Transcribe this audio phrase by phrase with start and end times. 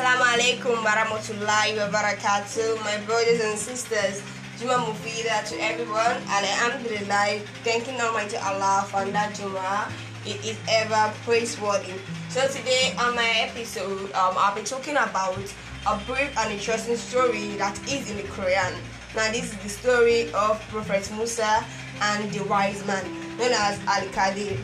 [0.00, 4.24] Assalamu alaikum warahmatullahi wabarakatuh, my brothers and sisters.
[4.56, 9.92] Juma Mufida to everyone, Alhamdulillah, thanking Almighty Allah for that Juma.
[10.24, 11.92] It is ever praiseworthy.
[12.30, 15.36] So today on my episode, um, I'll be talking about
[15.84, 18.72] a brief and interesting story that is in the Quran.
[19.14, 21.62] Now, this is the story of Prophet Musa
[22.00, 23.04] and the wise man
[23.36, 24.56] known as Al Qadir.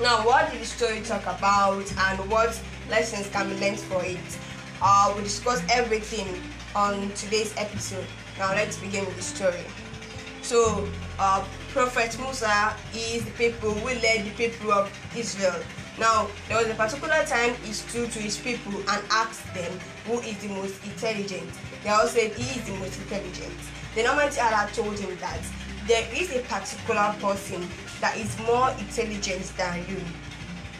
[0.00, 2.54] Now, what did the story talk about, and what
[2.88, 4.38] lessons can be learned for it?
[4.82, 6.28] Uh, we discuss everything
[6.74, 8.06] on today's episode.
[8.38, 9.64] Now, let's begin with the story.
[10.42, 15.56] So, uh, Prophet Musa is the people who led the people of Israel.
[15.98, 19.72] Now, there was a particular time he stood to his people and asked them
[20.06, 21.50] who is the most intelligent.
[21.82, 23.54] They all said he is the most intelligent.
[23.94, 25.40] Then Almighty Allah told him that
[25.86, 27.66] there is a particular person
[28.00, 30.00] that is more intelligent than you.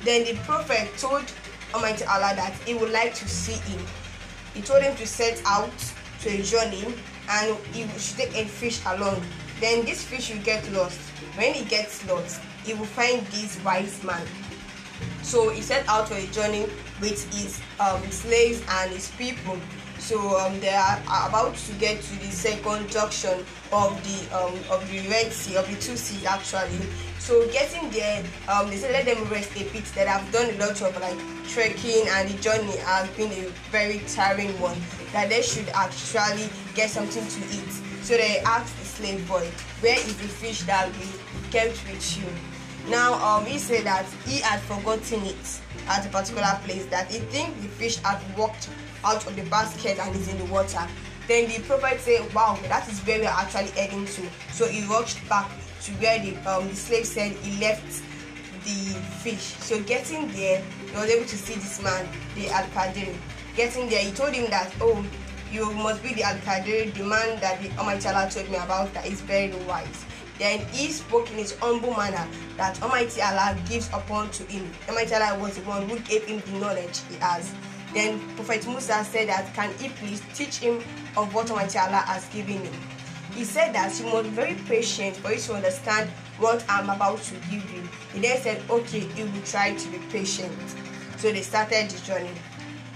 [0.05, 1.25] Then the prophet told
[1.77, 3.85] Almighty Allah that he would like to see him.
[4.55, 5.71] He told him to set out
[6.23, 6.87] to a journey
[7.29, 9.21] and he should take a fish along.
[9.61, 10.99] Then this fish will get lost.
[11.37, 14.27] When he gets lost, he will find this wise man.
[15.23, 16.65] So he set out for a journey
[16.99, 19.59] with his um, slaves and his people.
[20.07, 24.89] So um, they are about to get to the second junction of the um, of
[24.89, 26.79] the Red Sea of the two seas actually.
[27.19, 29.85] So getting there, um, they said let them rest a bit.
[29.97, 34.01] That I've done a lot of like trekking and the journey has been a very
[34.07, 34.79] tiring one.
[35.13, 37.73] That they should actually get something to eat.
[38.03, 41.07] So they asked the slave boy, "Where is the fish that we
[41.51, 42.31] kept with you?"
[42.89, 46.87] Now um, he said that he had forgotten it at a particular place.
[46.87, 48.69] That he think the fish had walked
[49.05, 50.87] out of the basket and is in the water.
[51.29, 54.23] Then the prophet said, Wow, that is where we are actually heading to.
[54.53, 55.51] So he rushed back
[55.83, 57.85] to where the, um, the slave said he left
[58.65, 59.55] the fish.
[59.63, 63.15] So getting there, he was able to see this man, the Al Qadir.
[63.57, 65.05] Getting there, he told him that, Oh,
[65.51, 68.93] you must be the Al Qadir, the man that the Almighty Allah told me about
[68.95, 70.05] that is very wise.
[70.39, 74.71] Then he spoke in his humble manner that Almighty Allah gives upon to him.
[74.89, 77.53] Almighty Allah was the one who gave him the knowledge he has.
[77.95, 80.83] Then Prophet Musa said that can he please teach him
[81.17, 82.75] of what Almighty Allah has given him.
[83.35, 86.09] He said that you must be very patient for you to understand
[86.39, 87.83] what I'm about to give you.
[88.13, 90.55] He then said, okay, he will try to be patient.
[91.19, 92.31] So they started the journey.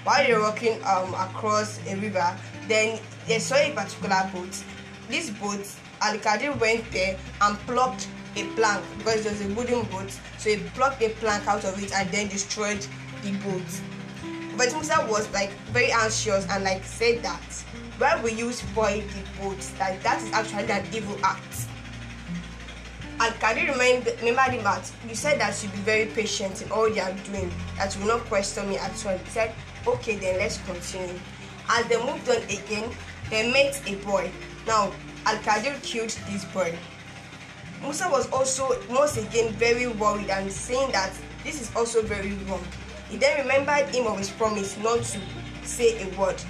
[0.05, 2.37] While they were walking um, across a river,
[2.69, 4.65] then they saw a particular boat.
[5.09, 5.67] This boat,
[6.01, 10.11] Al Qadir went there and plucked a plank because it was a wooden boat.
[10.39, 12.87] So he plucked a plank out of it and then destroyed
[13.23, 13.81] the boat.
[14.57, 17.65] But Musa was like very anxious and like said that
[18.01, 19.61] why we use spoil the boat?
[19.79, 21.69] That that is actually an evil act.
[23.21, 26.89] And Kadi remember remembered him that you said that you'd be very patient in all
[26.89, 29.19] you are doing, that you will not question me at all.
[29.19, 29.55] He said,
[29.87, 31.21] Okay then let's continue.
[31.69, 32.91] As they moved on again,
[33.29, 34.33] they met a boy.
[34.67, 34.93] Now
[35.27, 36.75] Al Qadir killed this boy.
[37.83, 41.13] Musa was also once again very worried and saying that
[41.45, 42.65] this is also very wrong.
[43.11, 45.21] He then remembered him of his promise not to
[45.65, 46.41] say a word.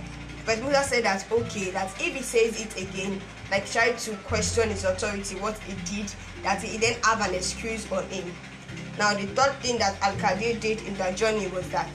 [0.44, 4.68] But Musa said that okay, that if he says it again, like try to question
[4.68, 6.12] his authority, what he did,
[6.42, 8.32] that he then have an excuse on him.
[8.98, 11.88] Now the third thing that Al Qadir did in their journey was that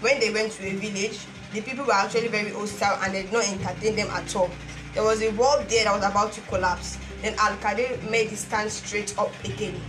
[0.00, 1.20] when they went to a village,
[1.52, 4.50] the people were actually very hostile and they did not entertain them at all.
[4.94, 6.98] There was a wall there that was about to collapse.
[7.20, 9.80] Then Al Qadir made it stand straight up again.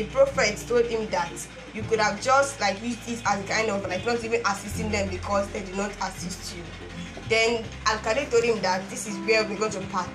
[0.00, 1.30] The prophet told him that
[1.74, 5.10] you could have just like used this as kind of like not even assisting them
[5.10, 6.62] because they did not assist you.
[7.28, 10.08] Then Al Qadir told him that this is where we're going to part.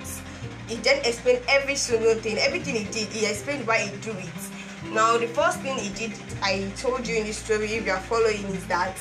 [0.66, 3.10] He then explained every single thing, everything he did.
[3.10, 4.92] He explained why he do it.
[4.92, 8.00] Now the first thing he did, I told you in this story, if you are
[8.00, 8.98] following, is that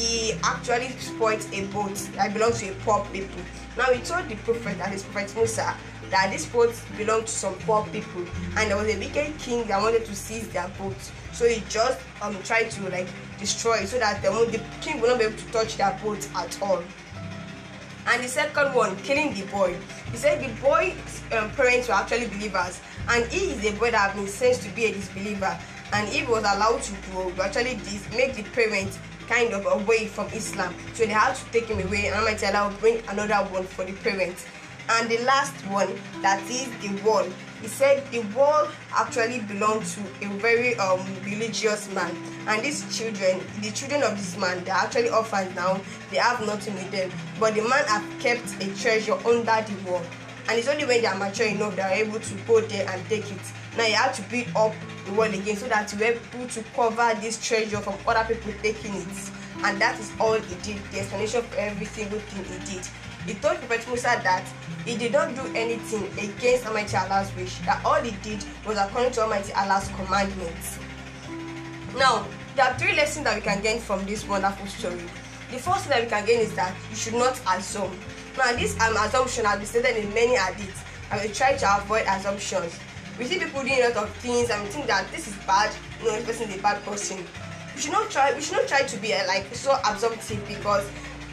[0.00, 3.42] he actually spoiled a boat that belonged to a poor people.
[3.76, 5.76] Now he told the prophet that is Prophet Musa
[6.10, 8.24] that this boat belonged to some poor people
[8.56, 10.96] and there was a wicked king that wanted to seize their boat.
[11.32, 13.08] So he just um tried to like
[13.38, 16.26] destroy it so that the, the king will not be able to touch their boat
[16.34, 16.82] at all.
[18.06, 19.76] And the second one, killing the boy.
[20.10, 24.10] He said the boy's um, parents were actually believers, and he is a boy that
[24.10, 25.56] has been sent to be a disbeliever.
[25.92, 28.98] And if he was allowed to grow, actually dis- make the parents
[29.30, 32.06] kind of away from Islam, so they had to take him away.
[32.06, 34.44] And Almighty Allah will bring another one for the parents.
[34.88, 35.88] And the last one,
[36.20, 37.24] that is the wall.
[37.62, 42.10] He said the wall actually belonged to a very um, religious man.
[42.48, 45.80] And these children, the children of this man, they're actually orphans now.
[46.10, 47.12] They have nothing with them.
[47.38, 50.02] But the man have kept a treasure under the wall.
[50.48, 53.08] And it's only when they are mature enough they are able to go there and
[53.08, 53.52] take it.
[53.76, 54.74] Now you have to build up
[55.06, 58.52] the wall again so that you are able to cover this treasure from other people
[58.62, 59.30] taking it.
[59.64, 60.82] and that is all he did.
[60.90, 62.86] The explanation for every single thing he did.
[63.26, 64.44] He told Prophet Musa that
[64.84, 69.12] he did not do anything against Almighty Allah's wish, that all he did was according
[69.12, 70.78] to Almighty Allah's commandments.
[71.96, 72.26] Now,
[72.56, 75.02] there are three lessons that we can gain from this wonderful story.
[75.50, 77.92] The first thing that we can gain is that you should not assume.
[78.38, 82.04] Now, this um, assumption has been stated in many hadiths, and we try to avoid
[82.08, 82.78] assumptions.
[83.20, 85.70] We see people doing a lot of things and we think that this is bad,
[86.02, 87.18] no, this person is a bad person.
[87.74, 88.32] We should not try.
[88.32, 90.88] We should not try to be uh, like so assumptive because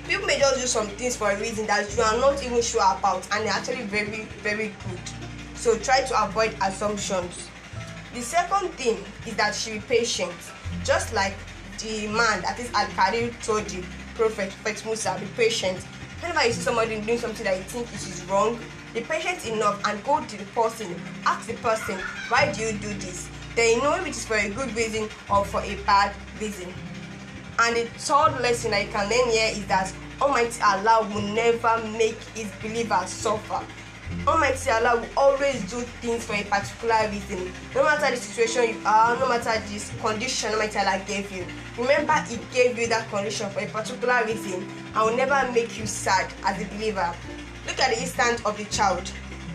[0.06, 2.82] people may just do some things for a reason that you are not even sure
[2.82, 5.00] about, and they're actually very, very good.
[5.56, 7.48] So try to avoid assumptions.
[8.14, 10.36] The second thing is that she be patient,
[10.84, 11.36] just like
[11.80, 13.82] the man that is Al Karim told the
[14.16, 15.88] prophet, Prophet Musa, be patient.
[16.20, 18.60] Whenever you see somebody doing something that you think is wrong,
[18.94, 22.00] be patient enough and go to the person, ask the person,
[22.30, 23.30] why do you do this?
[23.56, 26.74] Then you know if it is for a good reason or for a bad reason.
[27.60, 31.78] And the third lesson that you can learn here is that Almighty Allah will never
[31.98, 33.64] make his believers suffer.
[34.28, 37.52] Almighty Allah will always do things for a particular reason.
[37.74, 41.46] No matter the situation you are, no matter this condition Almighty Allah gave you.
[41.78, 45.86] Remember, He gave you that condition for a particular reason and will never make you
[45.86, 47.14] sad as a believer.
[47.68, 49.12] Look at the instance of the child.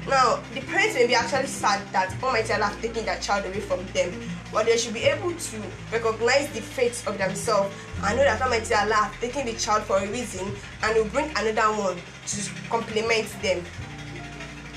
[0.09, 3.61] Now, the parents may be actually sad that Almighty Allah has taken their child away
[3.61, 4.13] from them,
[4.53, 5.63] but they should be able to
[5.93, 7.73] recognize the fate of themselves
[8.03, 10.53] and know that Almighty Allah has taken the child for a reason
[10.83, 11.97] and will bring another one
[12.27, 13.65] to complement them.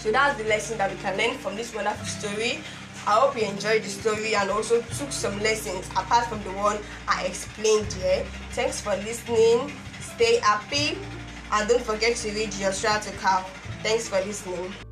[0.05, 2.59] So that's the lesson that we can learn from this wonderful story.
[3.07, 6.77] I hope you enjoyed the story and also took some lessons apart from the one
[7.07, 8.23] I explained here.
[8.51, 9.73] Thanks for listening.
[9.99, 10.95] Stay happy
[11.51, 13.43] and don't forget to read your Cow.
[13.81, 14.84] Thanks for listening.